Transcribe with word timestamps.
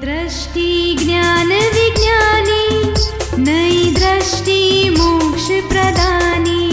दृष्टि 0.00 0.96
ज्ञान 1.00 1.52
विज्ञानी 1.74 2.64
नई 3.42 3.78
दृष्टि 3.94 4.58
मोक्ष 4.90 5.46
प्रदानी 5.70 6.64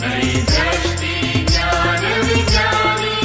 नई 0.00 0.32
दृष्टि 0.50 1.44
ज्ञान 1.50 2.04
विज्ञानी 2.28 3.20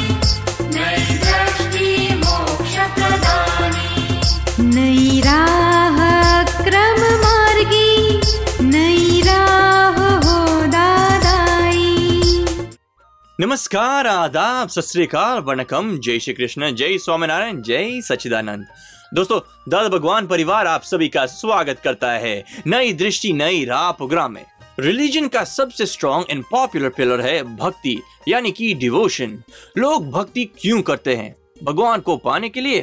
नई 0.76 1.18
दृष्टि 1.24 1.88
मोक्ष 2.16 2.76
प्रदानी 2.98 3.92
नई 4.76 5.22
राह 5.26 5.98
क्रम 6.64 7.02
मार्गी 7.24 7.92
नई 8.68 9.22
राह 9.26 10.00
हो 10.26 10.38
दादाई। 10.68 11.92
नमस्कार 13.40 14.08
आदाब 14.08 14.70
सत 14.70 14.88
श्री 14.88 15.06
अकाल 15.06 15.40
वणकम। 15.40 15.98
जय 16.00 16.20
श्री 16.20 16.34
कृष्ण 16.34 16.76
जय 16.76 16.98
स्वामीनारायण 16.98 17.62
जय 17.62 18.02
सच्चिदानंद। 18.02 18.66
दोस्तों, 19.14 19.40
दादा 19.70 19.90
भगवान 19.90 20.28
परिवार 20.28 20.68
आप 20.68 20.84
सभी 20.84 21.08
का 21.10 21.26
स्वागत 21.26 21.80
करता 21.80 22.12
है 22.12 22.44
नई 22.68 22.94
दृष्टि, 22.94 23.34
नई 23.34 23.66
राह 23.66 23.92
प्रोग्राम 23.92 24.34
में। 24.34 24.46
रिलीजन 24.80 25.28
का 25.28 25.44
सबसे 25.44 25.86
स्ट्रॉन्ग 25.86 26.26
एंड 26.30 26.44
पॉपुलर 26.52 26.90
पिलर 26.90 27.22
है 27.22 27.44
भक्ति, 27.58 28.02
यानी 28.28 28.52
कि 28.52 28.74
डिवोशन 28.74 29.38
लोग 29.78 30.10
भक्ति 30.12 30.46
क्यों 30.60 30.82
करते 30.82 31.16
हैं? 31.16 31.36
भगवान 31.64 32.00
को 32.00 32.18
पाने 32.18 32.50
के 32.50 32.62
लिए 32.62 32.82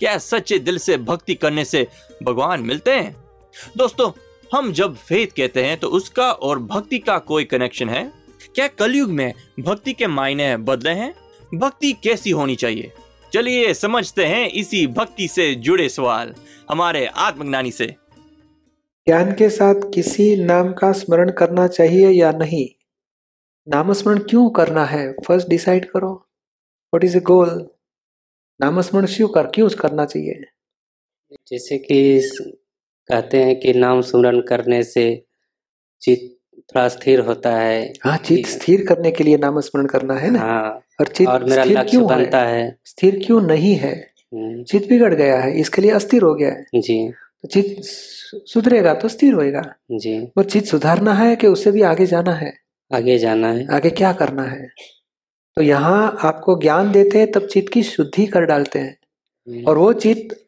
क्या 0.00 0.16
सच्चे 0.18 0.58
दिल 0.58 0.78
से 0.78 0.98
भक्ति 0.98 1.34
करने 1.34 1.64
से 1.64 1.86
भगवान 2.22 2.62
मिलते 2.62 2.90
हैं? 2.90 3.16
दोस्तों, 3.76 4.10
हम 4.54 4.72
जब 4.72 4.96
फेथ 4.96 5.36
कहते 5.36 5.64
हैं 5.64 5.76
तो 5.76 5.88
उसका 5.88 6.32
और 6.32 6.58
भक्ति 6.58 6.98
का 6.98 7.18
कोई 7.18 7.44
कनेक्शन 7.44 7.88
है? 7.88 8.10
क्या 8.54 8.68
कलयुग 8.68 9.10
में 9.10 9.32
भक्ति 9.60 9.92
के 9.92 10.06
मायने 10.06 10.56
बदले 10.56 10.90
हैं? 10.90 11.14
भक्ति 11.54 11.92
कैसी 11.92 12.30
होनी 12.30 12.56
चाहिए? 12.56 12.92
चलिए 13.32 13.74
समझते 13.74 14.24
हैं 14.24 14.50
इसी 14.50 14.86
भक्ति 14.86 15.28
से 15.28 15.54
जुड़े 15.54 15.88
सवाल 15.88 16.34
हमारे 16.70 17.06
आत्मज्ञानी 17.06 17.70
से। 17.70 17.86
ज्ञान 19.06 19.32
के 19.32 19.50
साथ 19.50 19.74
किसी 19.74 20.36
नाम 20.36 20.72
का 20.72 20.92
स्मरण 20.92 21.30
करना 21.30 21.66
चाहिए 21.66 22.10
या 22.10 22.32
नहीं? 22.32 22.68
नामस्मरण 23.68 24.18
क्यों 24.18 24.50
करना 24.50 24.84
है? 24.84 25.12
फ़र्स्ट 25.12 25.48
डिसाइड 25.48 25.90
करो। 25.90 26.12
व्हाट 26.94 27.04
इज़ 27.04 27.16
ए 27.16 27.20
गोल 27.20 27.70
नामस्मरण 28.60 29.06
क्यों 29.06 29.28
कर 29.28 29.46
क्यों 29.46 29.68
करना 29.68 30.04
चाहिए? 30.04 30.42
जैसे 31.48 31.78
कि 31.78 32.20
कहते 33.08 33.44
हैं 33.44 33.60
कि 33.60 33.72
नाम 33.72 34.00
स्मरण 34.00 34.40
करने 34.40 34.82
से 34.82 35.26
चित्त 36.02 36.36
थोड़ा 36.58 36.88
स्थिर 36.88 37.20
होता 37.20 37.56
है। 37.56 37.92
हाँ 38.04 38.16
चित्त 38.16 38.50
स्थिर 38.50 38.86
करने 38.86 39.10
के 39.10 39.24
लिए 39.24 39.36
नामस्मरण 39.36 39.86
करना 39.86 40.14
है 40.14 40.30
ना? 40.30 40.38
हाँ। 40.38 40.85
और 41.00 41.06
चित्त 41.06 41.30
और 41.30 41.44
मेरा 41.44 41.64
लक्ष्य 41.64 41.84
क्यों 41.84 42.06
बनता 42.06 42.40
है। 42.40 42.62
है 42.62 42.78
स्थिर 42.84 43.22
क्यों 43.26 43.40
नहीं 43.40 43.74
है? 43.74 44.10
हम्म, 44.34 44.62
चित्त 44.62 44.88
बिगड़ 44.88 45.14
गया 45.14 45.40
है 45.40 45.60
इसके 45.60 45.82
लिए 45.82 45.90
अस्थिर 45.90 46.22
हो 46.22 46.34
गया 46.34 46.48
है। 46.48 46.64
जी। 46.74 47.08
तो 47.08 47.48
चित्त 47.48 47.82
सुधरेगा 48.46 48.94
तो 48.94 49.08
स्थिर 49.08 49.34
होएगा। 49.34 49.74
जी। 49.92 50.18
वो 50.18 50.42
चित्त 50.42 50.66
सुधारना 50.66 51.12
है 51.12 51.36
कि 51.36 51.46
उससे 51.46 51.70
भी 51.70 51.82
आगे 51.82 52.06
जाना 52.06 52.32
है? 52.32 52.52
आगे 52.94 53.18
जाना 53.18 53.48
है। 53.48 53.66
आगे 53.74 53.90
क्या 53.90 54.12
करना 54.12 54.42
है? 54.42 54.68
तो 55.56 55.62
यहाँ 55.62 56.18
आपको 56.20 56.60
ज्ञान 56.60 56.92
देते 56.92 57.18
हैं 57.18 57.32
तब 57.32 57.46
चित्त 57.46 57.72
की 57.72 57.82
शुद्धि 57.82 58.26
कर 58.26 58.40
डालते 58.40 58.78
हैं। 58.78 58.98
हम्म, 59.48 59.64
और 59.64 59.78
वो 59.78 59.92
चित्त 59.92 60.46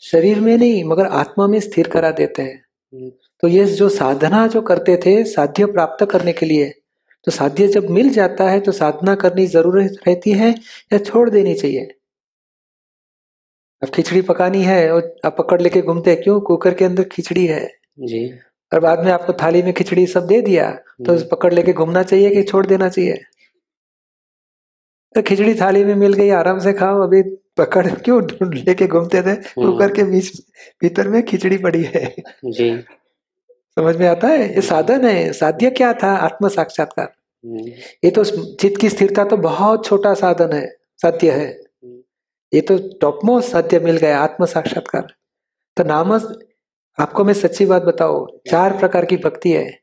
शरीर 0.00 0.40
में 0.40 0.58
नहीं 0.58 0.84
मगर 0.84 1.06
आत्मा 1.06 1.46
में 1.46 1.60
स्थिर 1.60 1.88
करा 1.88 2.10
देते 2.10 2.42
हैं। 2.42 2.64
हम्म, 2.94 3.10
तो 3.40 3.48
ये 3.48 3.64
जो 3.64 3.88
साधना 3.88 4.46
जो 4.46 4.60
करते 4.60 4.96
थे 4.96 5.24
साध्य 5.24 5.66
प्राप्त 5.66 6.04
करने 6.04 6.32
के 6.32 6.46
लिए 6.46 6.79
तो 7.24 7.32
साध्य 7.32 7.68
जब 7.68 7.90
मिल 7.90 8.10
जाता 8.10 8.50
है 8.50 8.60
तो 8.60 8.72
साधना 8.72 9.14
करनी 9.14 9.46
ज़रूरत 9.46 9.96
रहती 10.08 10.32
है 10.32 10.50
या 10.92 10.98
छोड़ 10.98 11.30
देनी 11.30 11.54
चाहिए? 11.54 11.88
अब 13.82 13.88
खिचड़ी 13.88 14.22
पकानी 14.22 14.62
है 14.62 14.92
और 14.92 15.16
आप 15.24 15.36
पकड़ 15.38 15.60
लेके 15.62 15.80
घूमते 15.82 16.10
हैं 16.10 16.22
क्यों? 16.22 16.40
कुकर 16.40 16.74
के 16.74 16.84
अंदर 16.84 17.04
खिचड़ी 17.04 17.46
है। 17.46 17.66
जी। 18.00 18.28
और 18.74 18.80
बाद 18.80 19.04
में 19.04 19.12
आपको 19.12 19.32
थाली 19.32 19.62
में 19.62 19.72
खिचड़ी 19.72 20.06
सब 20.06 20.26
दे 20.26 20.40
दिया 20.42 20.70
तो 21.06 21.12
हम्म, 21.12 21.24
पकड़ 21.30 21.54
लेके 21.54 21.72
घूमना 21.72 22.02
चाहिए 22.02 22.30
कि 22.30 22.42
छोड़ 22.42 22.66
देना 22.66 22.88
चाहिए? 22.88 23.14
तो 25.14 25.22
खिचड़ी 25.22 25.54
थाली 25.54 25.84
में 25.84 25.94
मिल 25.94 26.12
गई 26.12 26.28
आराम 26.30 26.58
से 26.58 26.72
खाओ 26.72 27.02
अभी 27.02 27.22
पकड़ 27.56 27.86
क्यों? 27.86 28.20
ढूंढ 28.22 28.54
लेके 28.68 28.86
घूमते 28.86 29.22
थे 29.22 29.34
कुकर 29.36 29.92
के 29.92 30.04
बीच 30.04 30.40
भीतर 30.82 31.08
में 31.08 31.22
खिचड़ी 31.22 31.58
पड़ी 31.58 31.82
है। 31.84 32.14
जी। 32.44 32.70
समझ 33.80 33.96
में 33.96 34.06
आता 34.08 34.28
है? 34.28 34.54
ये 34.54 34.60
साधन 34.60 35.04
है। 35.04 35.32
साध्य 35.32 35.70
क्या 35.70 35.92
था? 35.92 36.12
आत्म 36.16 36.48
साक्षात्कार। 36.48 37.12
हम्म, 37.46 37.68
ये 38.04 38.10
तो 38.10 38.24
चित्त 38.24 38.80
की 38.80 38.88
स्थिरता 38.88 39.24
तो 39.24 39.36
बहुत 39.36 39.84
छोटा 39.86 40.14
साधन 40.14 40.52
है। 40.52 40.76
सत्य 41.02 41.30
है। 41.30 41.60
ये 42.54 42.60
तो 42.60 42.78
टॉप 43.00 43.20
मोस्ट 43.24 43.48
सत्य 43.48 43.78
मिल 43.78 43.96
गया 43.96 44.20
आत्म 44.20 44.44
साक्षात्कार। 44.44 45.06
तो 45.76 45.84
नाम 45.84 46.12
आपको 46.98 47.24
मैं 47.24 47.34
सच्ची 47.34 47.66
बात 47.66 47.82
बताओ 47.82 48.26
चार 48.50 48.78
प्रकार 48.78 49.04
की 49.04 49.16
भक्ति 49.16 49.52
है। 49.52 49.78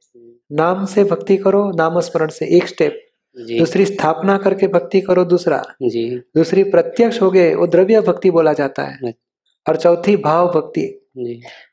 नाम 0.52 0.86
से 0.86 1.04
भक्ति 1.04 1.38
करो 1.38 1.72
नाम 1.72 2.00
स्मरण 2.00 2.28
से 2.28 2.46
एक 2.58 2.68
स्टेप 2.68 3.04
दूसरी 3.38 3.86
स्थापना 3.86 4.38
करके 4.38 4.68
भक्ति 4.68 5.02
करो 5.02 5.26
दूसरा। 5.26 5.64
जी। 5.84 6.22
दूसरी 6.36 6.64
प्रत्यक्ष 6.64 7.22
हो 7.22 7.32
गए 7.32 7.56
वो 7.56 7.68
द्रव्य 7.68 8.02
भक्ति 8.02 8.32
बोला 8.32 8.54
जाता 8.54 8.84
है। 8.84 9.14
और 9.70 9.76
चौथी 9.76 10.18
भाव 10.18 10.48
भक्ति। 10.48 11.07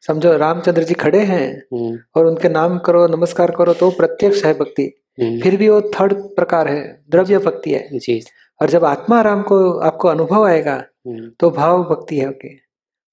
समझो 0.06 0.36
रामचंद्र 0.36 0.82
जी 0.82 0.94
खड़े 0.94 1.20
हैं 1.20 1.46
हम्म, 1.72 1.98
और 2.16 2.26
उनके 2.26 2.48
नाम 2.48 2.78
करो 2.78 3.06
नमस्कार 3.08 3.50
करो 3.50 3.74
तो 3.74 3.90
प्रत्यक्ष 3.92 4.44
है 4.44 4.52
भक्ति। 4.54 4.90
हम्म, 5.20 5.40
फिर 5.40 5.56
भी 5.56 5.68
वो 5.68 5.80
थर्ड 5.94 6.14
प्रकार 6.36 6.68
है 6.68 6.82
द्रव्य 7.10 7.38
भक्ति 7.38 7.70
है। 7.70 7.98
जी। 7.98 8.20
और 8.60 8.70
जब 8.70 8.84
आत्मा 8.84 9.20
राम 9.22 9.42
को 9.42 9.56
आपको 9.80 10.08
अनुभव 10.08 10.46
आएगा 10.46 10.74
हम्म, 10.74 11.30
तो 11.40 11.50
भाव 11.50 11.82
भक्ति 11.84 12.18
है 12.18 12.28
ओके 12.28 12.48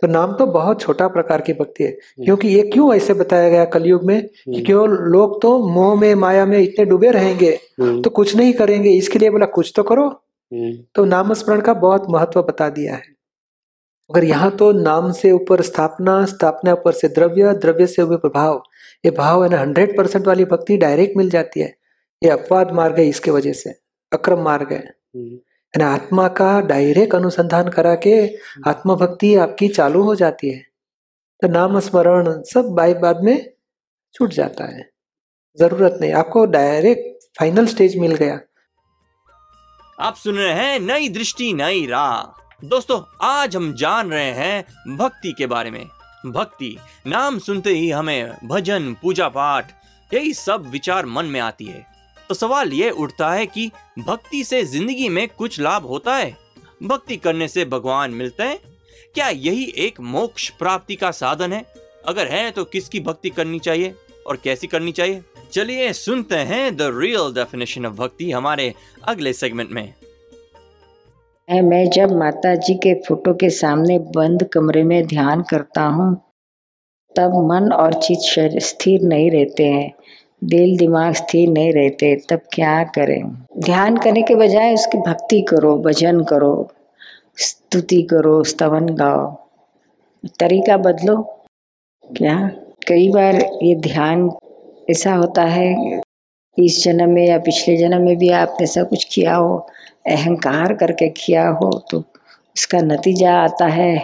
तो 0.02 0.08
नाम 0.08 0.34
तो 0.34 0.46
बहुत 0.48 0.82
छोटा 0.82 1.08
प्रकार 1.08 1.42
की 1.42 1.54
भक्ति 1.54 1.84
है 1.84 1.92
क्योंकि 2.26 2.48
ये 2.48 2.62
क्यों 2.64 2.94
ऐसे 2.96 3.14
बताया 3.14 3.50
गया 3.50 3.66
कलयुग 3.66 4.04
में 4.04 4.22
कि 4.24 4.62
क्यों 4.62 4.88
लोग 4.90 5.42
तो 5.42 5.58
मोह 5.68 6.00
में 6.02 6.14
माया 6.16 6.46
में 6.46 6.58
इतने 6.60 6.86
डूबे 6.86 7.12
रहेंगे 7.12 7.52
तो 7.80 8.10
कुछ 8.10 8.36
नहीं 8.36 8.54
करेंगे 8.54 8.90
इसके 8.90 9.20
लिए 9.20 9.30
बोला 9.30 9.46
कुछ 9.46 9.72
तो 9.76 9.84
करो। 9.84 10.10
तो 10.96 11.06
नाम 11.06 11.34
स्मरण 11.34 11.62
का 11.62 11.74
बहुत 11.74 12.06
महत्व 12.10 12.42
बता 12.42 12.70
दिया 12.70 12.96
है। 12.96 13.04
अगर 14.12 14.24
यहाँ 14.24 14.50
तो 14.58 14.72
नाम 14.72 15.12
से 15.12 15.32
ऊपर 15.32 15.62
स्थापना 15.62 16.24
स्थापना 16.26 16.72
ऊपर 16.74 16.92
से 16.92 17.08
द्रव्य 17.10 17.54
द्रव्य 17.56 17.88
से 17.88 18.02
ऊपर 18.02 18.30
भाव 18.30 18.62
ये 19.06 19.12
भाव 19.12 19.44
है 19.44 19.50
ना 19.50 19.60
हंड्रेड 19.60 19.96
परसेंट 19.98 20.28
वाली 20.28 20.46
भक्ति 20.46 20.78
डायरेक्ट 20.78 21.18
मिल 21.18 21.30
जाती 21.30 21.60
है। 21.60 21.68
ये 22.22 22.30
अपवाद 22.30 22.72
मार्ग 22.72 23.00
है 23.00 23.08
इसके 23.08 23.32
वजह 23.32 23.54
से 23.54 23.70
अक्रम 24.12 24.42
मार्ग 24.44 24.72
है। 24.72 24.80
हम्म, 24.80 25.38
ना 25.74 25.88
आत्मा 25.94 26.28
का 26.28 26.60
डायरेक्ट 26.62 27.16
अनुसंधान 27.16 27.70
करा 27.70 27.96
के 27.96 28.16
आत्मा 28.68 28.96
भक्ति 28.96 29.34
आपकी 29.36 29.68
चालू 29.70 30.02
हो 30.04 30.16
जाती 30.16 30.50
है। 30.50 30.60
तो 31.42 31.48
नाम 31.48 31.80
स्मरण 31.80 32.32
सब 32.44 32.74
बाई 32.76 32.94
बाद 32.94 33.24
में 33.24 33.54
छूट 34.16 34.34
जाता 34.34 34.66
है। 34.66 34.90
ज़रूरत 35.58 35.98
नहीं 36.02 36.12
आपको 36.14 36.46
डायरेक्ट 36.48 37.28
फाइनल 37.40 37.66
स्टेज 37.68 37.98
मिल 37.98 38.16
गया। 38.16 38.40
आप 40.00 40.16
सुन 40.16 40.36
रहे 40.36 40.54
हैं 40.54 40.80
नई 40.80 41.10
दृष्टि 41.10 41.52
नई 41.54 41.86
राह। 41.86 42.41
दोस्तों, 42.64 43.18
आज 43.22 43.56
हम 43.56 43.74
जान 43.74 44.12
रहे 44.12 44.32
हैं 44.32 44.96
भक्ति 44.98 45.32
के 45.32 45.46
बारे 45.48 45.72
में। 45.72 45.86
भक्ति, 46.26 46.78
नाम 47.08 47.40
सुनते 47.40 47.70
ही 47.70 47.90
हमें 47.92 48.34
भजन, 48.44 48.94
पूजा 48.94 49.30
पाठ, 49.30 49.72
यही 50.14 50.34
सब 50.34 50.70
विचार 50.70 51.06
मन 51.06 51.26
में 51.26 51.40
आती 51.40 51.66
है। 51.66 51.88
तो 52.30 52.36
सवाल 52.36 52.74
ये 52.74 52.90
उठता 52.90 53.32
है 53.32 53.46
कि 53.46 53.72
भक्ति 54.00 54.44
से 54.44 54.64
ज़िंदगी 54.64 55.10
में 55.10 55.28
कुछ 55.28 55.60
लाभ 55.60 55.84
होता 55.84 56.16
है? 56.16 56.38
भक्ति 56.84 57.18
करने 57.18 57.48
से 57.48 57.66
भगवान 57.66 58.12
मिलते 58.12 58.44
हैं? 58.44 58.60
क्या 59.14 59.30
यही 59.30 59.74
एक 59.78 60.00
मोक्ष 60.00 60.50
प्राप्ति 60.50 60.96
का 60.96 61.12
साधन 61.12 61.54
है? 61.54 61.74
अगर 62.08 62.28
है 62.28 62.52
तो 62.52 62.64
किसकी 62.64 63.00
भक्ति 63.00 63.30
करनी 63.30 63.60
चाहिए? 63.60 63.96
और 64.28 64.38
कैसी 64.38 64.68
करनी 64.68 64.92
चाहिए? 64.92 65.24
चलिए 65.52 65.94
सुनते 65.94 66.36
हैं 66.36 66.76
द 66.76 66.82
रियल 66.82 67.34
डेफिनेशन 67.34 67.86
ऑफ़ 67.86 67.94
भक्ति 67.94 68.32
हमारे 68.32 68.74
अगले 69.04 69.34
सेगमेंट 69.34 69.72
में। 69.72 69.94
है। 71.52 71.62
मैं 71.62 71.90
जब 71.90 72.12
माता 72.12 72.56
जी 72.56 72.74
के 72.74 72.94
फ़ोटो 72.94 73.34
के 73.34 73.50
सामने 73.50 74.00
बंद 74.00 74.44
कमरे 74.44 74.84
में 74.84 75.08
ध्यान 75.08 75.42
करता 75.42 75.82
हूँ, 75.82 76.22
तब 77.16 77.32
मन 77.52 77.72
और 77.74 78.02
शरीर 78.02 78.60
स्थिर 78.60 79.02
नहीं 79.02 79.32
रहते 79.32 79.66
हैं। 79.66 79.94
दिल, 80.44 80.78
दिमाग 80.78 81.14
स्थिर 81.14 81.50
नहीं 81.50 81.74
रहते, 81.74 82.16
तब 82.16 82.40
क्या 82.54 82.84
करें? 82.84 83.46
ध्यान 83.60 83.98
करने 83.98 84.22
के 84.22 84.36
बजाय 84.36 84.74
उसकी 84.74 84.98
भक्ति 84.98 85.42
करो, 85.42 85.78
भजन 85.78 86.24
करो, 86.24 86.70
स्तुति 87.38 88.02
करो, 88.02 88.44
स्तवन 88.44 88.86
गाओ। 88.86 89.38
तरीका 90.40 90.78
बदलो। 90.78 91.18
क्या? 92.18 92.52
कई 92.88 93.10
बार 93.10 93.36
ये 93.64 93.76
ध्यान 93.76 94.32
ऐसा 94.90 95.14
होता 95.14 95.42
है, 95.42 96.02
इस 96.60 96.84
जन्म 96.84 97.10
में 97.10 97.28
या 97.28 97.38
पिछले 97.38 97.78
जन्म 97.78 98.02
में 98.02 98.18
भी 98.18 98.30
आपने 98.30 98.64
ऐसा 98.64 98.84
कुछ 98.84 99.04
किया 99.04 99.36
हो 99.36 99.68
अहंकार 100.06 100.74
करके 100.74 101.10
किया 101.10 101.48
हो 101.50 101.72
तो 101.92 101.98
उसका 102.56 102.78
नतीजा 102.78 103.34
आता 103.34 103.66
है। 103.66 103.96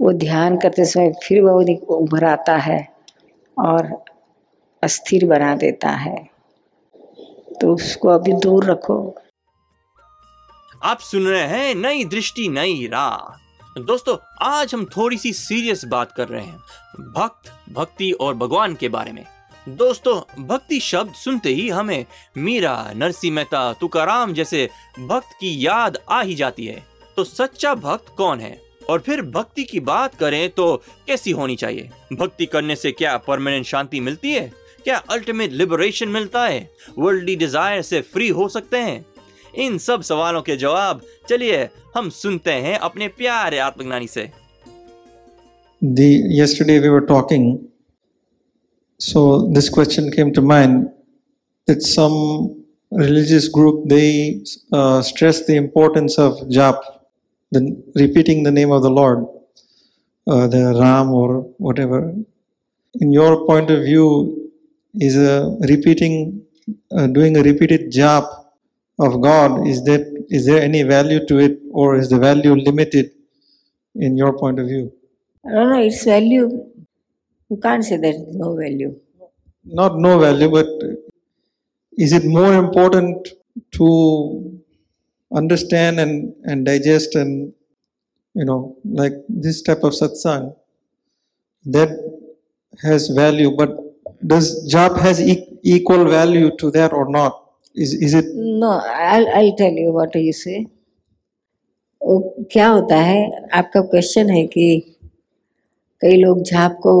वो 0.00 0.12
ध्यान 0.12 0.56
करते 0.56 0.84
समय 0.84 1.12
फिर 1.24 1.40
वो 1.42 1.60
उभर 1.96 2.24
आता 2.24 2.56
है 2.56 2.78
और 3.56 4.04
अस्थिर 4.82 5.26
बना 5.26 5.54
देता 5.56 5.88
है। 5.88 6.16
तो 7.60 7.74
उसको 7.74 8.08
अभी 8.08 8.32
दूर 8.32 8.64
रखो। 8.64 8.96
आप 10.82 10.98
सुन 10.98 11.26
रहे 11.26 11.42
हैं 11.42 11.74
नई 11.74 12.04
दृष्टि, 12.04 12.48
नई 12.48 12.86
राह। 12.86 13.80
दोस्तों, 13.80 14.16
आज 14.42 14.74
हम 14.74 14.84
थोड़ी 14.96 15.16
सी 15.16 15.32
सीरियस 15.32 15.84
बात 15.84 16.12
कर 16.12 16.28
रहे 16.28 16.44
हैं। 16.44 16.58
भक्त, 17.12 17.50
भक्ति 17.72 18.10
और 18.12 18.34
भगवान 18.34 18.74
के 18.74 18.88
बारे 18.88 19.12
में। 19.12 19.24
दोस्तों, 19.68 20.44
भक्ति 20.44 20.80
शब्द 20.80 21.12
सुनते 21.12 21.48
ही 21.48 21.68
हमें 21.68 22.06
मीरा, 22.38 22.92
नरसी 22.96 23.30
मेहता, 23.30 23.72
तुकाराम 23.72 24.32
जैसे 24.32 24.68
भक्त 25.00 25.28
की 25.40 25.66
याद 25.66 25.98
आ 26.10 26.22
ही 26.22 26.34
जाती 26.34 26.66
है। 26.66 26.86
तो 27.16 27.24
सच्चा 27.24 27.74
भक्त 27.74 28.04
कौन 28.16 28.40
है? 28.40 28.60
और 28.90 29.00
फिर 29.00 29.22
भक्ति 29.22 29.64
की 29.64 29.80
बात 29.80 30.14
करें 30.14 30.50
तो 30.50 30.82
कैसी 31.06 31.30
होनी 31.30 31.56
चाहिए? 31.56 31.90
भक्ति 32.12 32.46
करने 32.46 32.76
से 32.76 32.92
क्या 32.92 33.16
परमानेंट 33.16 33.66
शांति 33.66 34.00
मिलती 34.00 34.32
है? 34.32 34.52
क्या 34.84 34.96
अल्टीमेट 34.96 35.52
लिबरेशन 35.52 36.08
मिलता 36.08 36.46
है? 36.46 36.70
वर्ल्डली 36.98 37.36
डिज़ायर 37.36 37.82
से 37.82 38.00
फ्री 38.00 38.28
हो 38.28 38.48
सकते 38.48 38.76
हैं? 38.76 39.06
इन 39.54 39.78
सब 39.78 40.02
सवालों 40.02 40.42
के 40.42 40.56
जवाब 40.56 41.00
चलिए 41.28 41.68
हम 41.96 42.10
सुनते 42.10 42.52
हैं 42.52 42.78
अपने 42.78 43.08
प्यारे 43.08 43.58
आत्मज्ञानी 43.58 44.06
से। 44.06 44.30
The, 45.84 46.10
yesterday 46.40 46.80
we 46.80 46.90
were 46.90 47.06
talking 47.06 47.73
so 48.98 49.50
this 49.52 49.68
question 49.68 50.10
came 50.10 50.32
to 50.32 50.40
mind 50.40 50.90
that 51.66 51.82
some 51.82 52.64
religious 52.90 53.48
group 53.48 53.88
they 53.88 54.42
uh, 54.72 55.02
stress 55.02 55.46
the 55.46 55.56
importance 55.56 56.18
of 56.18 56.32
jap 56.56 56.80
the 57.50 57.60
repeating 57.96 58.42
the 58.42 58.50
name 58.50 58.70
of 58.70 58.82
the 58.82 58.90
lord 58.90 59.26
uh, 60.26 60.46
the 60.46 60.78
ram 60.80 61.10
or 61.10 61.42
whatever 61.58 62.14
in 63.00 63.12
your 63.12 63.44
point 63.46 63.70
of 63.70 63.82
view 63.82 64.08
is 64.94 65.16
a 65.16 65.56
repeating 65.68 66.42
uh, 66.96 67.06
doing 67.08 67.36
a 67.36 67.42
repeated 67.42 67.90
jap 67.90 68.26
of 69.00 69.20
god 69.20 69.66
is 69.66 69.82
that 69.84 70.02
is 70.30 70.46
there 70.46 70.62
any 70.62 70.82
value 70.82 71.26
to 71.26 71.38
it 71.38 71.58
or 71.72 71.96
is 71.96 72.08
the 72.10 72.18
value 72.18 72.54
limited 72.54 73.10
in 73.96 74.16
your 74.16 74.32
point 74.38 74.58
of 74.58 74.66
view 74.66 74.92
I 75.46 75.50
don't 75.50 75.70
know, 75.70 75.82
its 75.82 76.04
value. 76.04 76.70
You 77.50 77.56
can't 77.58 77.84
say 77.84 77.96
there's 77.96 78.22
no 78.44 78.54
value. 78.56 78.92
not 79.64 79.98
no 79.98 80.18
value, 80.18 80.50
but 80.50 80.66
is 81.96 82.12
it 82.12 82.24
more 82.24 82.52
important 82.54 83.28
to 83.72 83.88
understand 85.32 86.00
and, 86.00 86.34
and 86.44 86.64
digest 86.66 87.14
and 87.14 87.52
you 88.34 88.44
know 88.44 88.76
like 88.84 89.12
this 89.28 89.62
type 89.62 89.82
of 89.84 89.92
satsang 89.92 90.54
that 91.66 91.90
has 92.82 93.08
value, 93.08 93.50
but 93.56 93.70
does 94.26 94.46
jap 94.72 94.98
has 94.98 95.20
e- 95.20 95.58
equal 95.62 96.04
value 96.04 96.50
to 96.58 96.70
that 96.72 96.92
or 96.92 97.08
not? 97.08 97.40
Is 97.74 97.94
is 97.94 98.14
it 98.14 98.26
No, 98.34 98.70
I'll, 99.12 99.28
I'll 99.36 99.56
tell 99.56 99.72
you 99.72 99.92
what 99.92 100.14
you 100.14 100.32
say. 100.32 100.66
वो 102.02 102.46
क्या 102.52 102.66
होता 102.68 102.96
है 102.96 103.20
आपका 103.58 103.80
question 103.92 104.30
है 104.30 104.46
कि 104.46 104.64
कई 106.02 106.16
लोग 106.22 106.42
झाप 106.42 106.72
को 106.86 106.92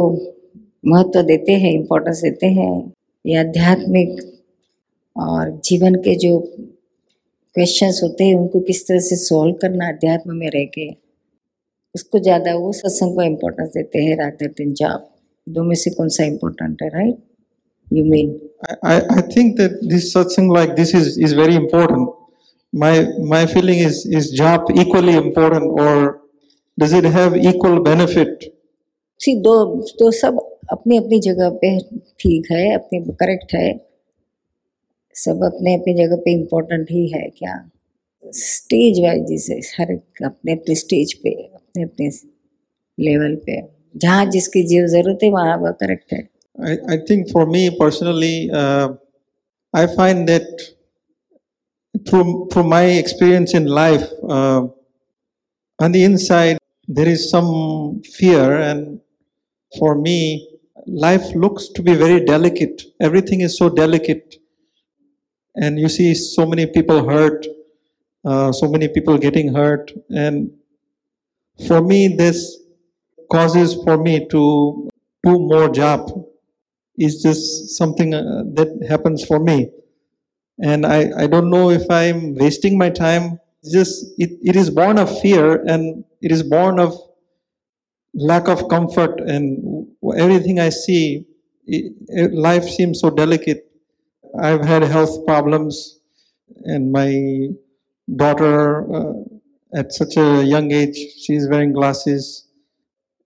महत्व 0.86 1.22
देते 1.22 1.52
हैं 1.62 1.72
इम्पोर्टेंस 1.72 2.20
देते 2.22 2.46
हैं 2.58 2.72
या 3.24 3.40
आध्यात्मिक 3.40 4.20
और 5.16 5.50
जीवन 5.64 5.94
के 6.04 6.14
जो 6.24 6.38
क्वेश्चंस 7.56 8.00
होते 8.02 8.24
हैं 8.24 8.34
उनको 8.34 8.60
किस 8.68 8.86
तरह 8.86 9.00
से 9.08 9.16
सॉल्व 9.16 9.54
करना 9.62 9.88
अध्यात्म 9.88 10.36
में 10.36 10.48
रह 10.54 10.64
के 10.74 10.88
उसको 11.94 12.18
ज़्यादा 12.18 12.54
वो 12.54 12.72
सत्संग 12.72 13.14
को 13.14 13.22
इम्पोर्टेंस 13.22 13.68
देते 13.74 14.02
हैं 14.04 14.16
राधर 14.16 14.48
दिन 14.58 14.72
जाप 14.80 15.10
दो 15.46 15.62
में 15.64 15.74
से 15.76 15.90
कौन 15.90 16.08
सा 16.16 16.24
इम्पोर्टेंट 16.24 16.82
है 16.82 16.88
right 16.88 17.16
you 17.92 18.04
mean 18.04 18.40
I, 18.82 18.94
I 19.10 19.20
think 19.22 19.56
that 19.58 19.72
this 19.82 20.04
satsang 20.12 20.46
like 20.50 20.70
this 20.76 20.94
is, 20.94 21.18
is 21.18 21.32
very 21.34 21.54
important. 21.54 22.08
My 22.72 23.06
my 23.32 23.46
feeling 23.46 23.78
is 23.78 24.06
is 24.06 24.28
jap 24.38 24.70
equally 24.74 25.14
important 25.14 25.80
or 25.82 26.20
does 26.78 26.94
it 26.94 27.04
have 27.06 27.36
equal 27.36 27.80
benefit? 27.82 28.46
सी 29.24 29.34
दो 29.40 29.54
तो 29.98 30.10
सब 30.10 30.38
अपनी 30.72 30.96
अपनी 30.96 31.18
जगह 31.20 31.50
पे 31.62 31.78
ठीक 32.20 32.50
है 32.52 32.74
अपनी 32.74 33.00
करेक्ट 33.20 33.54
है। 33.54 33.68
सब 35.14 35.44
अपने 35.44 35.74
अपनी 35.74 35.94
जगह 35.94 36.16
पे 36.24 36.32
इम्पोर्टेंट 36.32 36.90
ही 36.90 37.06
है 37.08 37.28
क्या? 37.38 37.54
स्टेज 38.24 39.00
वाइज 39.00 39.26
जिसे 39.28 39.54
हर 39.78 39.92
अपने 40.24 40.52
अपने 40.52 40.74
स्टेज 40.74 41.12
पे 41.22 41.30
अपने 41.44 41.82
अपने 41.82 42.08
लेवल 42.98 43.34
पे 43.46 43.60
जहाँ 43.96 44.24
जिसकी 44.30 44.62
जो 44.68 44.86
ज़रूरत 44.86 45.18
है 45.24 45.30
वहाँ 45.30 45.56
वह 45.58 45.70
करेक्ट 45.82 46.12
है। 46.12 46.22
For 47.32 47.46
me 47.46 47.62
personally, 47.78 48.50
uh, 48.50 48.88
I 49.74 49.86
find 49.94 50.28
that 50.28 50.46
through 51.94 52.48
through 52.50 52.64
my 52.72 52.84
experience 52.98 53.54
in 53.60 53.64
life, 53.78 54.04
uh, 54.22 54.60
on 55.78 55.96
the 55.96 56.04
inside 56.10 56.58
there 56.88 57.10
is 57.14 57.24
some 57.30 57.50
fear, 58.18 58.44
and 58.68 59.00
for 59.78 59.94
me, 59.94 60.48
life 60.86 61.34
looks 61.34 61.68
to 61.68 61.82
be 61.82 61.94
very 61.94 62.24
delicate. 62.24 62.82
Everything 63.00 63.40
is 63.40 63.56
so 63.56 63.68
delicate, 63.68 64.36
and 65.54 65.78
you 65.78 65.88
see 65.88 66.14
so 66.14 66.46
many 66.46 66.66
people 66.66 67.08
hurt, 67.08 67.46
uh, 68.24 68.52
so 68.52 68.68
many 68.68 68.88
people 68.88 69.18
getting 69.18 69.54
hurt, 69.54 69.92
and 70.10 70.50
for 71.66 71.80
me, 71.80 72.08
this 72.08 72.58
causes 73.30 73.74
for 73.84 73.96
me 73.96 74.26
to 74.28 74.88
do 75.24 75.38
more 75.38 75.68
job. 75.68 76.10
It's 76.96 77.22
just 77.22 77.76
something 77.76 78.14
uh, 78.14 78.44
that 78.54 78.86
happens 78.88 79.24
for 79.24 79.38
me. 79.38 79.70
And 80.62 80.86
I, 80.86 81.10
I 81.24 81.26
don't 81.26 81.50
know 81.50 81.70
if 81.70 81.90
i'm 81.90 82.34
wasting 82.36 82.78
my 82.78 82.90
time. 82.90 83.40
It's 83.62 83.72
just 83.72 84.06
it, 84.18 84.38
it 84.42 84.56
is 84.56 84.70
born 84.70 84.98
of 84.98 85.20
fear 85.20 85.62
and 85.64 86.04
it 86.20 86.30
is 86.30 86.42
born 86.42 86.78
of 86.78 86.96
lack 88.14 88.48
of 88.48 88.68
comfort 88.68 89.20
and 89.20 89.86
everything 90.16 90.58
i 90.60 90.68
see 90.68 91.26
life 92.32 92.64
seems 92.64 93.00
so 93.00 93.10
delicate 93.10 93.70
i've 94.40 94.64
had 94.64 94.82
health 94.82 95.24
problems 95.26 96.00
and 96.64 96.92
my 96.92 97.48
daughter 98.16 98.84
uh, 98.94 99.12
at 99.74 99.92
such 99.92 100.16
a 100.16 100.44
young 100.44 100.70
age 100.70 100.96
she's 101.22 101.48
wearing 101.48 101.72
glasses 101.72 102.46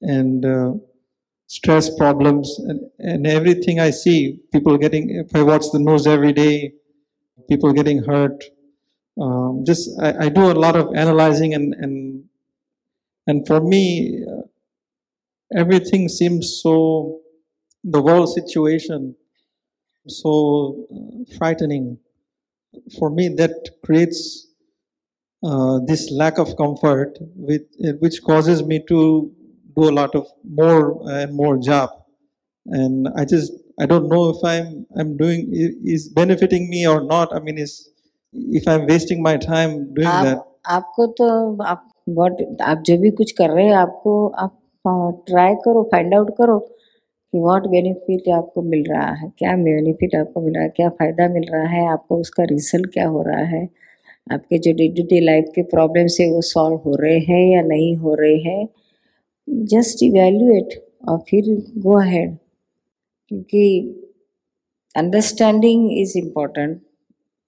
and 0.00 0.44
uh, 0.44 0.72
stress 1.48 1.94
problems 1.96 2.58
and, 2.68 2.80
and 2.98 3.26
everything 3.26 3.80
I 3.80 3.90
see, 3.90 4.38
people 4.52 4.76
getting, 4.78 5.10
if 5.10 5.34
I 5.34 5.42
watch 5.42 5.64
the 5.72 5.78
news 5.78 6.06
every 6.06 6.32
day, 6.32 6.74
people 7.48 7.72
getting 7.72 8.04
hurt. 8.04 8.44
Um, 9.20 9.64
just, 9.66 9.90
I, 10.00 10.26
I 10.26 10.28
do 10.28 10.50
a 10.50 10.52
lot 10.52 10.76
of 10.76 10.94
analyzing 10.94 11.54
and, 11.54 11.74
and, 11.74 12.24
and 13.26 13.46
for 13.46 13.60
me, 13.60 14.24
uh, 14.24 14.42
everything 15.55 16.09
seems 16.09 16.59
so, 16.61 17.19
the 17.83 18.01
world 18.01 18.29
situation, 18.33 19.15
so 20.07 20.87
uh, 20.93 21.37
frightening. 21.37 21.97
For 22.97 23.09
me, 23.09 23.29
that 23.29 23.69
creates 23.85 24.47
uh, 25.43 25.79
this 25.85 26.09
lack 26.11 26.37
of 26.37 26.55
comfort, 26.57 27.17
with, 27.35 27.63
which 27.99 28.21
causes 28.23 28.63
me 28.63 28.83
to 28.87 29.31
do 29.75 29.89
a 29.89 29.91
lot 29.91 30.15
of 30.15 30.27
more 30.43 31.01
and 31.09 31.35
more 31.35 31.57
job 31.57 31.89
and 32.67 33.07
i 33.17 33.25
just 33.25 33.51
i 33.79 33.85
don't 33.85 34.07
know 34.07 34.29
if 34.29 34.37
i'm 34.43 34.85
i'm 34.97 35.17
doing 35.17 35.39
i- 35.53 35.75
is 35.83 36.07
benefiting 36.09 36.69
me 36.69 36.87
or 36.87 37.03
not 37.03 37.33
i 37.35 37.39
mean 37.39 37.57
is 37.57 37.89
if 38.33 38.67
i'm 38.67 38.85
wasting 38.87 39.21
my 39.21 39.37
time 39.37 39.93
doing 39.93 40.07
that 40.27 40.37
आप 40.37 40.49
आपको 40.75 41.05
तो 41.19 41.25
आप 41.71 41.89
बहुत 42.09 42.37
आप 42.61 42.83
जो 42.87 42.97
भी 42.97 43.09
कुछ 43.21 43.31
कर 43.37 43.49
रहे 43.49 43.65
हैं 43.65 43.73
आपको 43.75 44.13
आप 44.43 44.59
ट्राई 44.84 45.54
करो 45.64 45.82
फाइंड 45.92 46.14
आउट 46.14 46.30
करो 46.38 46.58
कि 46.58 47.38
व्हाट 47.40 47.66
बेनिफिट 47.68 48.28
आपको 48.34 48.62
मिल 48.62 48.84
रहा 48.90 49.10
है, 49.14 49.28
क्या 49.38 49.56
बेनिफिट 49.56 50.14
आपको 50.16 50.40
मिल 50.40 50.54
रहा 50.54 50.62
है, 50.64 50.68
क्या 50.76 50.88
फ़ायदा 50.90 51.28
मिल 51.28 51.44
रहा 51.52 51.66
है, 51.68 51.86
आपको 51.92 52.18
उसका 52.20 52.44
रिज़ल्ट 52.50 52.92
क्या 52.92 53.06
हो 53.08 53.22
रहा 53.22 53.42
है, 53.46 53.68
आपके 54.32 54.58
जो 54.58 54.72
डे 54.74 54.88
टू 54.96 55.02
डे 55.10 55.20
लाइफ 55.20 55.44
के 55.54 55.62
प्रॉब्लम्स 55.74 56.18
है, 56.20 56.30
वो 56.32 56.40
सॉल्व 56.44 56.76
हो 56.86 56.94
रहे 57.02 57.18
हैं 57.20 57.44
या 57.54 57.62
नहीं 57.64 57.96
हो 57.98 58.14
रहे 58.14 58.36
हैं 58.42 58.68
जस्ट 59.68 60.02
इवेल्युएट 60.04 60.82
और 61.08 61.18
फिर 61.30 61.44
गो 61.78 61.98
अहेड 62.00 62.36
क्योंकि 63.30 63.62
अंडरस्टैंडिंग 64.94 65.90
इज़ 66.00 66.16
इम्पोर्टेंट 66.18 66.80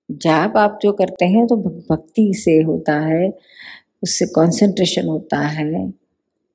जाप 0.08 0.56
आप 0.56 0.78
जो 0.82 0.92
करते 0.92 1.25
हैं 1.26 1.46
तो 1.46 1.56
भक्ति 1.56 2.32
से 2.37 2.60
होता 2.62 2.99
है, 3.00 3.28
उससे 4.02 4.26
कंसंट्रेशन 4.28 5.08
होता 5.08 5.38
है। 5.49 5.90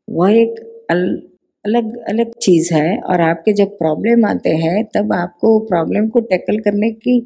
वह 0.08 0.32
एक 0.32 0.60
अल, 0.92 1.06
अलग 1.66 1.98
अलग 2.10 2.34
चीज़ 2.42 2.74
है 2.74 2.98
और 3.00 3.22
आपके 3.22 3.54
जब 3.54 3.78
प्रॉब्लम 3.78 4.26
आते 4.26 4.50
हैं 4.56 4.84
तब 4.96 5.14
आपको 5.14 5.58
प्रॉब्लम 5.68 6.08
को 6.10 6.20
टैकल 6.22 6.60
करने 6.60 6.92
की 6.92 7.20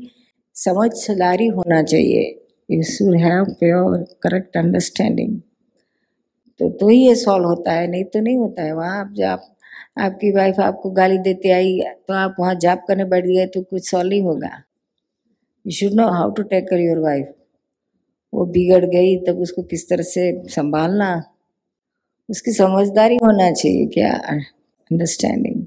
समझ 0.55 0.91
समझदारी 0.93 1.47
होना 1.49 1.81
चाहिए। 1.83 2.23
You 2.69 2.83
should 2.85 3.15
have 3.17 3.45
pure 3.59 3.97
correct 4.23 4.57
understanding 4.57 5.39
तो 6.59 6.69
तो 6.69 6.87
ही 6.87 6.97
ये 6.97 7.15
सॉल्व 7.15 7.45
होता 7.45 7.71
है 7.71 7.87
नहीं 7.87 8.03
तो 8.03 8.19
नहीं 8.19 8.37
होता 8.37 8.63
है। 8.63 8.73
वहाँ 8.75 8.99
आप 8.99 9.13
जब 9.15 9.39
आपकी 10.03 10.31
वाइफ 10.31 10.59
आपको 10.59 10.89
गाली 10.91 11.17
देते 11.17 11.49
आई 11.51 11.79
तो 12.07 12.13
आप 12.13 12.35
वहाँ 12.39 12.55
जाप 12.55 12.85
करने 12.87 13.05
बैठ 13.05 13.25
गए 13.25 13.45
तो 13.45 13.61
कुछ 13.61 13.89
सॉल्व 13.89 14.09
नहीं 14.09 14.21
होगा। 14.21 14.51
You 15.65 15.71
should 15.71 15.93
know 15.93 16.07
how 16.09 16.31
to 16.31 16.43
take 16.43 16.69
care 16.69 16.81
your 16.81 16.99
wife 16.99 17.33
वो 18.33 18.45
बिगड़ 18.45 18.85
गई 18.85 19.17
तब 19.27 19.39
उसको 19.41 19.61
किस 19.63 19.89
तरह 19.89 20.03
से 20.03 20.31
संभालना? 20.49 21.11
उसकी 22.29 22.51
समझदारी 22.53 23.15
होना 23.23 23.51
चाहिए 23.51 23.85
क्या 23.93 24.11
अंडरस्टैंडिंग 24.13 25.65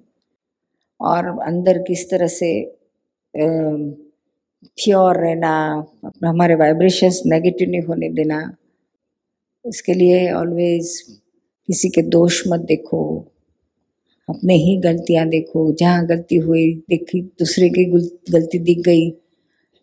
और 1.01 1.27
अंदर 1.43 1.79
किस 1.83 2.11
तरह 2.11 2.27
से 2.29 2.51
प्योर 3.35 5.17
रहना, 5.17 5.53
अपना 6.05 6.29
हमारे 6.29 6.55
वाइब्रेशंस 6.55 7.23
नेगेटिव 7.27 7.71
नहीं 7.71 7.83
होने 7.83 8.09
देना, 8.11 8.39
उसके 9.65 9.95
लिए 9.95 10.31
ऑलवेज 10.33 11.01
किसी 11.69 11.89
के 11.91 12.03
दोष 12.09 12.43
मत 12.49 12.61
देखो, 12.61 13.03
अपने 14.29 14.55
ही 14.57 14.77
गलतियाँ 14.81 15.27
देखो, 15.29 15.73
जहाँ 15.73 16.07
गलती 16.07 16.37
हुई 16.37 16.73
देखी, 16.91 17.21
दूसरे 17.23 17.69
की 17.71 17.85
गलती 18.33 18.59
दिख 18.61 18.79
गई 18.85 19.11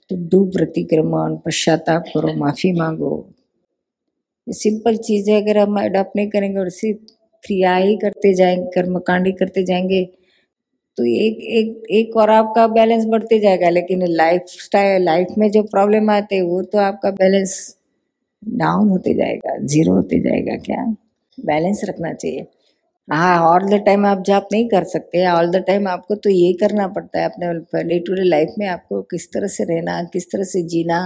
तो 0.09 0.15
डू 0.29 0.43
प्रतिक्रमण, 0.51 1.35
पश्चाताप 1.45 2.03
करो, 2.13 2.33
माफ़ी 2.35 2.71
मांगो 2.71 3.11
सिंपल 4.53 4.97
चीज़ 4.99 5.29
है, 5.31 5.41
अगर 5.41 5.57
हम 5.57 5.79
अडॉप्ट 5.81 6.15
नहीं 6.15 6.29
करेंगे 6.29 6.59
और 6.59 6.69
सिर्फ़ 6.71 6.99
क्रिया 7.43 7.75
ही 7.77 7.95
करते 7.97 8.33
जाएँगे 8.35 8.69
कर्मकांड 8.73 9.31
करते 9.39 9.63
जाएँगे 9.65 10.03
तो 10.97 11.05
एक 11.07 11.37
एक 11.53 11.83
एक 11.93 12.15
और 12.17 12.29
आपका 12.29 12.67
बैलेंस 12.69 13.05
बढ़ते 13.09 13.39
जाएगा, 13.39 13.69
लेकिन 13.69 14.05
लाइफ 14.07 14.45
स्टाइल 14.59 15.03
लाइफ 15.03 15.27
में 15.37 15.49
जो 15.51 15.63
प्रॉब्लम 15.65 16.09
आते 16.11 16.35
हैं, 16.35 16.41
वो 16.43 16.61
तो 16.63 16.77
आपका 16.79 17.11
बैलेंस 17.13 17.53
डाउन 18.43 18.89
होते 18.89 19.13
जाएगा 19.15 19.57
ज़ीरो 19.65 19.93
होते 19.93 20.19
जाएगा, 20.21 20.55
क्या? 20.57 20.85
बैलेंस 21.37 21.81
रखना 21.85 22.13
चाहिए। 22.13 22.45
हाँ 23.07 23.37
ऑल 23.45 23.67
द 23.69 23.81
टाइम 23.85 24.05
आप 24.05 24.23
जॉब 24.23 24.47
नहीं 24.51 24.67
कर 24.69 24.83
सकते 24.85 25.25
ऑल 25.27 25.49
द 25.51 25.63
टाइम 25.67 25.87
आपको 25.89 26.15
तो 26.17 26.29
ये 26.29 26.51
करना 26.55 26.87
पड़ता 26.89 27.19
है, 27.19 27.25
अपने 27.25 27.83
डे 27.85 27.99
टू 27.99 28.13
डे 28.15 28.23
लाइफ 28.23 28.53
में 28.59 28.67
आपको 28.67 29.01
किस 29.11 29.27
तरह 29.33 29.47
से 29.49 29.63
रहना, 29.65 30.01
किस 30.13 30.31
तरह 30.31 30.43
से 30.45 30.61
जीना 30.67 30.99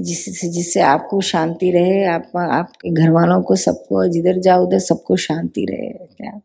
जिससे 0.00 0.48
जिससे 0.48 0.80
आपको 0.80 1.20
शांति 1.20 1.70
रहे, 1.70 2.04
आप, 2.04 2.36
आपके 2.36 2.90
घर 2.90 3.10
वालों 3.10 3.42
को 3.42 3.56
सबको, 3.56 4.06
जिधर 4.06 4.38
जाओ 4.38 4.66
उधर 4.66 4.78
सबको 4.78 5.16
शांति 5.16 5.66
रहे, 5.70 6.06
क्या? 6.06 6.40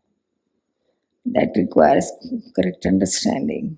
दैट 1.28 1.52
रिक्वायर्स 1.56 2.18
करेक्ट 2.26 2.86
अंडरस्टैंडिंग 2.86 3.76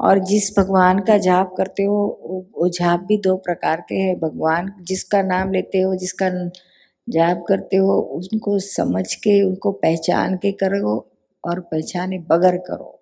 और 0.00 0.18
जिस 0.18 0.58
भगवान 0.58 0.98
का 0.98 1.18
जाप 1.18 1.54
करते 1.56 1.82
हो, 1.82 2.20
वो- 2.22 2.54
वो 2.58 2.68
जाप 2.68 3.00
भी 3.00 3.18
दो 3.18 3.36
प्रकार 3.36 3.84
के 3.88 3.94
हैं। 3.94 4.18
भगवान 4.18 4.72
जिसका 4.82 5.22
नाम 5.22 5.52
लेते 5.52 5.80
हो, 5.80 5.94
जिसका 5.94 6.30
जाप 7.08 7.44
करते 7.48 7.76
हो, 7.76 7.98
उनको 7.98 8.58
समझ 8.58 9.14
के, 9.14 9.42
उनको 9.42 9.72
पहचान 9.72 10.36
के 10.36 10.52
करो 10.52 11.10
और 11.44 11.60
पहचाने 11.60 12.18
बगैर 12.18 12.56
करो। 12.56 13.00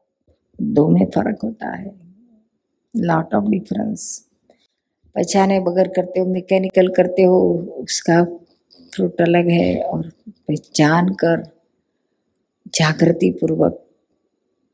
दो 0.62 0.88
में 0.88 1.06
फ़र्क 1.06 1.38
होता 1.44 1.76
है। 1.76 1.92
लॉट 2.96 3.34
ऑफ़ 3.34 3.44
डिफरेंस 3.44 4.25
पहचाने 5.16 5.58
बगैर 5.60 5.88
करते 5.96 6.20
हो 6.20 6.26
मैकेनिकल 6.26 6.88
करते 6.96 7.22
हो, 7.22 7.38
उसका 7.78 8.22
फ्रूट 8.92 9.20
अलग 9.20 9.48
है 9.50 9.74
और 9.82 10.08
पहचान 10.48 11.08
कर 11.14 11.42
जागृति 12.74 13.30
पूर्वक 13.40 13.82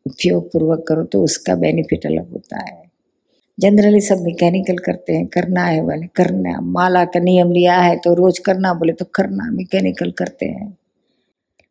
उपयोग 0.06 0.50
पूर्वक 0.52 0.84
करो 0.88 1.04
तो 1.04 1.22
उसका 1.24 1.54
बेनिफिट 1.54 2.06
अलग 2.06 2.32
होता 2.32 2.60
है। 2.60 2.80
जनरली 3.58 4.00
सब 4.00 4.22
मैकेनिकल 4.22 4.78
करते 4.78 5.12
हैं, 5.12 5.26
करना 5.26 5.64
है 5.64 5.80
वाले, 5.82 6.06
करना 6.06 6.60
माला 6.60 7.04
का 7.04 7.20
नियम 7.20 7.52
लिया 7.52 7.76
है 7.80 7.96
तो 7.96 8.14
रोज 8.14 8.38
करना, 8.38 8.72
बोले 8.74 8.92
तो 8.92 9.04
करना 9.14 9.50
मैकेनिकल 9.52 10.10
करते 10.10 10.46
हैं। 10.46 10.76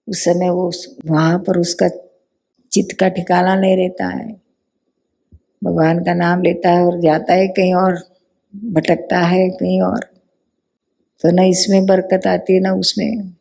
उस 0.08 0.24
समय 0.26 0.50
वो 0.50 0.72
वहाँ 1.06 1.40
पर 1.40 1.60
उसका 1.60 1.88
चित्त 2.72 2.96
का 3.00 3.08
ठिकाना 3.10 3.56
नहीं 3.56 3.76
रहता 3.78 4.08
है। 4.08 4.30
भगवान 5.64 6.04
का 6.06 6.14
नाम 6.14 6.42
लेता 6.42 6.70
है 6.70 6.86
और 6.86 7.00
जाता 7.02 7.34
है 7.34 7.48
कहीं 7.50 7.74
और। 7.76 8.00
भटकता 8.56 9.20
है 9.20 9.50
कहीं 9.50 9.82
और। 9.82 10.00
तो 11.22 11.32
न 11.32 11.40
इसमें 11.40 11.86
बरकत 11.86 12.28
आती 12.28 12.54
है, 12.54 12.60
ना 12.60 12.74
उसमें। 12.74 13.34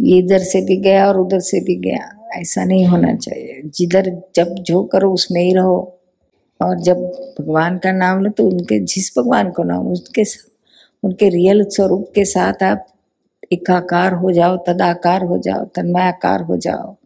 ये 0.00 0.18
इधर 0.18 0.38
से 0.38 0.60
भी 0.60 0.76
गया 0.76 1.08
और 1.08 1.18
उधर 1.20 1.40
से 1.40 1.60
भी 1.60 1.76
गया, 1.76 2.28
ऐसा 2.32 2.64
नहीं 2.64 2.86
होना 2.86 3.14
चाहिए। 3.14 3.62
जिधर 3.64 4.22
जब 4.36 4.54
जो 4.54 4.84
करो 4.84 5.12
उसमें 5.12 5.42
ही 5.42 5.54
रहो। 5.54 5.94
और 6.62 6.80
जब 6.80 6.96
भगवान 7.40 7.78
का 7.78 7.92
नाम 7.92 8.20
लो 8.20 8.30
तो 8.30 8.48
उनके, 8.48 8.80
जिस 8.80 9.18
भगवान 9.18 9.50
को 9.50 9.62
नाम, 9.62 9.88
उसके 9.88 10.22
उनके 11.04 11.28
रियल 11.28 11.64
स्वरूप 11.64 12.12
के 12.14 12.24
साथ 12.24 12.62
आप 12.62 12.86
एकाकार 13.52 14.12
हो 14.12 14.32
जाओ, 14.32 14.56
तदाकार 14.56 15.24
हो 15.24 15.38
जाओ, 15.38 15.64
तन्मयाकार 15.64 16.42
हो 16.42 16.56
जाओ 16.56 16.96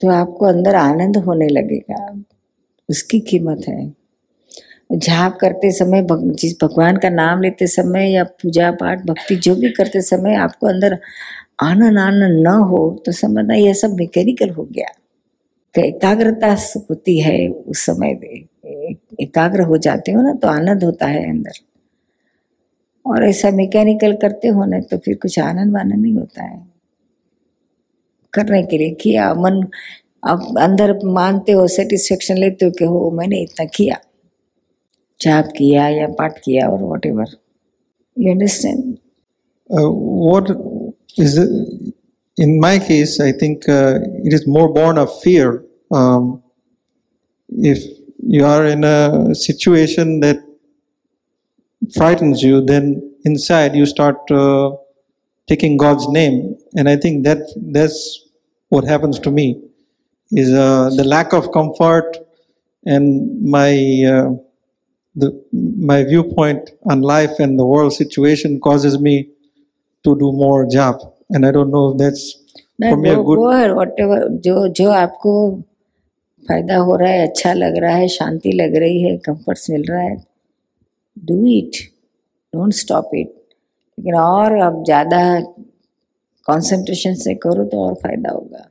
तो 0.00 0.08
आपको 0.08 0.46
अंदर 0.46 0.74
आनंद 0.74 1.16
होने 1.16 1.48
लगेगा। 1.48 2.22
उसकी 2.90 3.20
कीमत 3.20 3.64
है। 3.68 3.97
जाप 4.90 5.36
करते 5.40 5.70
समय 5.72 6.06
जिस 6.10 6.54
भगवान 6.62 6.96
का 6.96 7.08
नाम 7.10 7.42
लेते 7.42 7.66
समय 7.66 8.10
या 8.12 8.24
पूजा 8.24 8.70
पाठ 8.70 9.04
भक्ति 9.06 9.36
जो 9.36 9.54
भी 9.56 9.70
करते 9.70 10.00
समय 10.02 10.34
आपको 10.36 10.66
अंदर 10.66 10.98
आनंद 11.62 11.98
आनंद 11.98 12.46
न 12.46 12.54
हो 12.70 12.78
तो 13.06 13.12
समझना 13.12 13.54
यह 13.54 13.72
सब 13.72 13.94
मैकेनिकल 13.94 14.50
हो 14.50 14.64
गया। 14.64 14.86
कि 15.74 15.86
एकाग्रता 15.88 16.54
होती 16.90 17.18
है 17.20 17.48
उस 17.48 17.84
समय 17.86 18.10
एकाग्र 19.20 19.62
हो 19.62 19.76
जाते 19.78 20.12
हो 20.12 20.22
ना 20.22 20.32
तो 20.32 20.48
आनंद 20.48 20.84
होता 20.84 21.06
है 21.06 21.28
अंदर। 21.30 21.58
और 23.06 23.24
ऐसा 23.24 23.50
मैकेनिकल 23.50 24.16
करते 24.16 24.48
हो 24.48 24.64
ना 24.64 24.80
तो 24.80 24.98
फिर 24.98 25.16
कुछ 25.22 25.38
आनंद 25.38 25.74
वानंद 25.74 26.02
नहीं 26.02 26.14
होता 26.14 26.44
है। 26.44 26.66
करने 28.32 28.62
के 28.62 28.78
लिए 28.78 28.90
किया, 29.00 29.32
मन 29.34 29.62
अब 30.28 30.58
अंदर 30.60 30.98
मानते 31.04 31.52
हो 31.52 31.66
सेटिस्फेक्शन 31.68 32.38
लेते 32.38 32.64
हो 32.64 32.70
कि 32.70 32.84
हो, 32.84 33.10
मैंने 33.10 33.40
इतना 33.42 33.64
किया। 33.74 34.00
जाप 35.21 35.51
किया 35.57 35.87
या 35.89 36.07
पाठ 36.19 36.39
किया 36.45 36.67
और 36.69 36.83
whatever 37.05 37.37
you 38.19 38.31
understand 38.31 38.93
Uh, 39.69 39.89
what 39.89 40.49
is 41.17 41.37
it? 41.37 41.93
In 42.37 42.59
my 42.59 42.77
case, 42.79 43.19
I 43.19 43.31
think 43.31 43.67
uh, 43.69 43.99
it 44.23 44.33
is 44.33 44.45
more 44.45 44.71
born 44.71 44.97
of 44.97 45.21
fear. 45.21 45.63
Um, 45.91 46.43
if 47.49 47.79
you 48.19 48.45
are 48.45 48.65
in 48.65 48.83
a 48.83 49.33
situation 49.33 50.19
that 50.19 50.37
frightens 51.95 52.43
you, 52.43 52.61
then 52.61 53.15
inside 53.23 53.75
you 53.75 53.85
start 53.85 54.29
uh, 54.31 54.71
taking 55.47 55.77
God's 55.77 56.07
name, 56.09 56.57
and 56.75 56.89
I 56.89 56.95
think 56.95 57.23
that 57.25 57.39
that's 57.71 58.27
what 58.69 58.85
happens 58.85 59.19
to 59.19 59.31
me. 59.31 59.61
Is 60.31 60.51
uh, 60.51 60.89
the 60.95 61.03
lack 61.03 61.33
of 61.33 61.51
comfort 61.51 62.17
and 62.85 63.41
my 63.43 64.03
uh, 64.13 64.29
the 65.22 65.28
my 65.90 66.00
viewpoint 66.04 66.70
on 66.92 67.02
life 67.10 67.38
and 67.46 67.58
the 67.58 67.66
world 67.74 67.92
situation 67.92 68.58
causes 68.66 68.98
me 69.06 69.14
to 70.04 70.14
do 70.24 70.32
more 70.32 70.66
job. 70.78 71.06
And 71.30 71.44
i 71.46 71.50
don't 71.50 71.70
know 71.70 71.86
if 71.90 71.98
that's 71.98 72.22
for 72.78 72.96
me 72.96 73.10
a 73.10 73.16
good 73.30 73.38
whatever 74.00 74.26
जो 74.44 74.56
जो 74.80 74.90
आपको 74.90 75.32
फ़ायदा 76.48 76.76
हो 76.76 76.96
रहा 76.96 77.10
है 77.10 77.26
अच्छा 77.28 77.52
लग 77.52 77.76
रहा 77.82 77.94
है 77.96 78.08
शांति 78.08 78.52
लग 78.52 78.76
रही 78.82 79.02
है 79.02 79.16
कंफर्ट्स 79.26 79.68
मिल 79.70 79.84
रहा 79.90 80.02
है 80.02 80.16
do 81.16 81.44
it 81.56 81.82
don't 82.54 82.72
stop 82.74 83.10
it 83.14 83.28
लेकिन 83.28 84.14
और 84.14 84.56
अब 84.66 84.82
ज़्यादा 84.84 85.20
कंसंट्रेशन 86.48 87.14
से 87.22 87.34
करो 87.44 87.64
तो 87.64 87.84
और 87.86 87.94
फ़ायदा 88.02 88.30
होगा। 88.30 88.68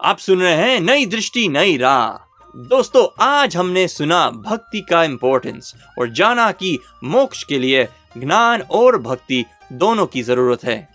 आप 0.00 0.18
सुन 0.18 0.40
रहे 0.42 0.54
हैं 0.54 0.80
नई 0.80 1.06
दृष्टि 1.06 1.48
नई 1.48 1.76
राह। 1.76 2.23
दोस्तों, 2.56 3.24
आज 3.24 3.56
हमने 3.56 3.88
सुना 3.88 4.30
भक्ति 4.30 4.80
का 4.80 5.04
इम्पोर्टेंस 5.04 5.74
और 5.98 6.10
जाना 6.10 6.52
कि 6.52 6.78
मोक्ष 7.04 7.44
के 7.44 7.58
लिए 7.58 7.84
ज्ञान 8.18 8.60
और 8.60 8.98
भक्ति 8.98 9.44
दोनों 9.72 10.06
की 10.06 10.22
ज़रूरत 10.22 10.64
है। 10.64 10.88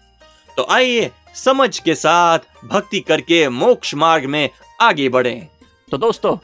तो 0.58 0.68
आइए, 0.70 1.12
समझ 1.36 1.80
के 1.80 1.96
साथ 1.96 2.40
भक्ति 2.66 3.00
करके 3.00 3.50
मोक्ष 3.50 3.96
मार्ग 3.96 4.26
में 4.26 4.50
आगे 4.82 5.10
बढ़े। 5.10 5.48
तो 5.92 5.98
दोस्तों, 5.98 6.38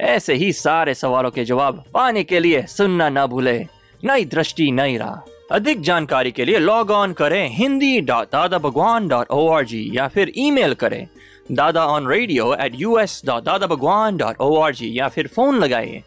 ऐसे 0.00 0.34
ही 0.34 0.52
सारे 0.52 0.94
सवालों 0.94 1.30
के 1.30 1.44
जवाब 1.44 1.84
पाने 1.94 2.24
के 2.24 2.40
लिए 2.40 2.62
सुनना 2.62 3.08
ना 3.08 3.26
भूले। 3.26 3.66
नई 4.04 4.24
दृष्टि, 4.24 4.70
नई 4.70 4.96
राह। 4.96 5.30
अधिक 5.54 5.80
जानकारी 5.80 6.30
के 6.30 6.44
लिए 6.44 6.58
लॉग 6.58 6.90
ऑन 6.90 7.12
करें 7.12 7.48
Hindi 7.48 8.00
dot 8.00 8.26
Dada 8.26 8.58
Bhagwan 8.58 9.08
dot 9.08 9.30
O 9.30 9.48
R 9.48 9.64
G 9.64 9.90
या 9.94 10.08
फिर 10.08 10.32
ईमेल 10.36 10.74
करें। 10.74 11.08
Dada 11.50 11.84
on 11.86 12.06
radio 12.08 12.54
at 12.54 12.74
U 12.76 12.98
S 12.98 13.20
dot 13.26 13.44
Dada 13.44 13.66
Bhagwan 13.66 14.16
dot 14.16 14.40
O 14.40 14.54
R 14.60 14.74
G 14.74 14.98
या 14.98 15.08
फिर 15.08 15.26
फ़ोन 15.26 15.58
लगाइए। 15.58 16.02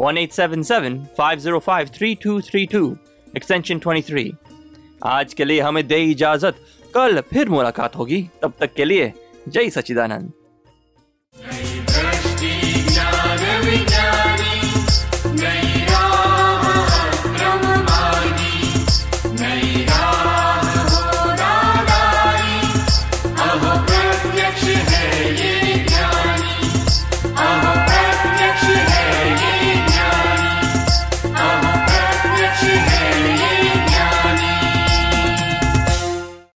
One 0.00 0.18
eight 0.18 0.32
seven 0.32 0.62
seven 0.62 0.98
five 1.18 1.38
zero 1.38 1.58
five 1.58 1.88
three 1.96 2.14
two 2.22 2.40
three 2.40 2.64
two 2.66 2.96
extension 3.36 3.78
twenty 3.78 4.02
three 4.10 4.32
आज 5.04 5.34
के 5.34 5.44
लिए 5.44 5.60
हमें 5.60 5.86
दे 5.88 6.02
इजाज़त। 6.04 6.64
कल 6.94 7.20
फिर 7.30 7.48
मुलाकात 7.48 7.96
होगी। 7.96 8.22
तब 8.42 8.52
तक 8.60 8.74
के 8.74 8.84
लिए 8.84 9.12
जय 9.48 9.70
सचिदानंद 9.70 10.32